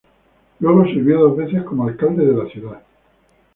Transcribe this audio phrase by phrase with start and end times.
[0.61, 2.81] Luego sirvió dos veces como alcalde de la ciudad.